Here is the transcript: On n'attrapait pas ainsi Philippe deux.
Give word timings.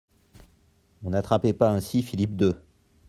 On 1.03 1.11
n'attrapait 1.11 1.53
pas 1.53 1.69
ainsi 1.69 2.01
Philippe 2.01 2.35
deux. 2.35 2.55